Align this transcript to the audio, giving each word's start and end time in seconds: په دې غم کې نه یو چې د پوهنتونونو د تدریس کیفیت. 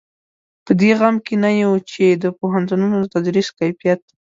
په 0.65 0.71
دې 0.79 0.91
غم 0.99 1.15
کې 1.25 1.35
نه 1.43 1.49
یو 1.63 1.73
چې 1.91 2.03
د 2.23 2.25
پوهنتونونو 2.39 2.95
د 2.99 3.05
تدریس 3.15 3.47
کیفیت. 3.59 4.01